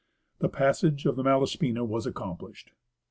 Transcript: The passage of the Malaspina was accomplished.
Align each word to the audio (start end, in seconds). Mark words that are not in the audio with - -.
The 0.39 0.49
passage 0.49 1.05
of 1.05 1.15
the 1.15 1.21
Malaspina 1.21 1.85
was 1.85 2.07
accomplished. 2.07 2.71